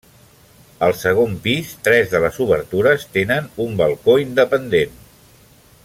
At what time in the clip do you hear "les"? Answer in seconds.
2.23-2.39